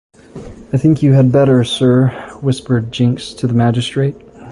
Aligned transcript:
‘I 0.73 0.77
think 0.77 1.03
you 1.03 1.13
had 1.13 1.31
better, 1.31 1.63
sir,’ 1.63 2.07
whispered 2.41 2.91
Jinks 2.91 3.35
to 3.35 3.45
the 3.45 3.53
magistrate. 3.53 4.15